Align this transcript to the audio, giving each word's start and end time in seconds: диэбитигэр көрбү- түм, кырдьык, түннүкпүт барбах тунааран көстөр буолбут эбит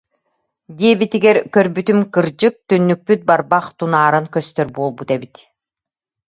диэбитигэр 0.77 1.37
көрбү- 1.57 1.83
түм, 1.89 1.99
кырдьык, 2.15 2.55
түннүкпүт 2.67 3.21
барбах 3.29 3.65
тунааран 3.79 4.25
көстөр 4.35 4.67
буолбут 4.75 5.09
эбит 5.15 5.35